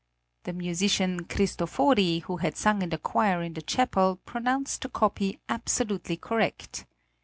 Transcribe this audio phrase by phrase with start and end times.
[0.45, 5.39] The musician Christofori, who had sung in the choir in the Chapel, pronounced the copy
[5.47, 6.87] absolutely correct.